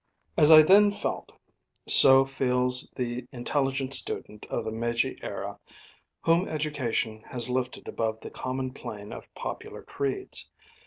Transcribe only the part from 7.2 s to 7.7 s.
has